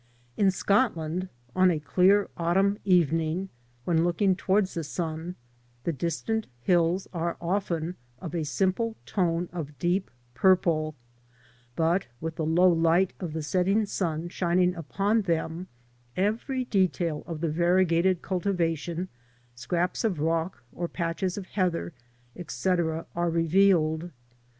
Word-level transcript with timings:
In 0.35 0.49
Scotland, 0.49 1.29
on 1.55 1.69
a 1.69 1.79
clear 1.79 2.27
autumn 2.35 2.79
evening, 2.83 3.49
when 3.85 4.03
looking 4.03 4.35
towards 4.35 4.73
the 4.73 4.83
sun, 4.83 5.35
the 5.83 5.93
distant 5.93 6.47
hills 6.59 7.07
are 7.13 7.37
often 7.39 7.97
of 8.17 8.33
a 8.33 8.43
simple 8.43 8.95
tone 9.05 9.47
of 9.53 9.77
deep 9.77 10.09
purple; 10.33 10.95
but 11.75 12.07
with 12.19 12.37
the 12.37 12.45
low 12.47 12.67
light 12.67 13.13
of 13.19 13.33
the 13.33 13.43
setting 13.43 13.85
sun 13.85 14.27
shining 14.27 14.73
upon 14.73 15.21
them, 15.21 15.67
every 16.17 16.65
detail 16.65 17.21
of 17.27 17.39
the 17.39 17.49
variegated 17.51 18.23
cultivation, 18.23 19.07
scraps 19.53 20.03
of 20.03 20.19
rock 20.19 20.63
or 20.73 20.87
patches 20.87 21.37
of 21.37 21.45
heather, 21.45 21.93
etc, 22.35 23.05
are 23.13 23.29
revealed. 23.29 24.09